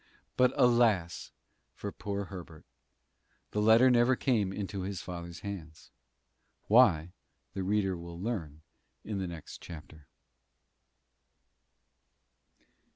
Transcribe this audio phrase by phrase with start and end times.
[0.35, 1.31] But, alas!
[1.75, 2.65] for poor Herbert
[3.51, 5.91] the letter never came into his father's hands.
[6.67, 7.11] Why,
[7.53, 8.63] the reader will learn
[9.03, 10.07] in the next chapter.